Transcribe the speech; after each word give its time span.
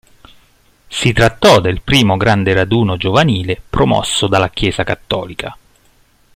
Si 0.87 1.13
trattò 1.13 1.59
del 1.59 1.83
primo 1.83 2.17
grande 2.17 2.55
raduno 2.55 2.97
giovanile 2.97 3.61
promosso 3.69 4.25
dalla 4.25 4.49
Chiesa 4.49 4.83
cattolica. 4.83 5.55